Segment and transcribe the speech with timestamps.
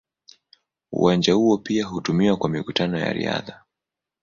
[0.91, 3.61] Uwanja huo pia hutumiwa kwa mikutano ya riadha.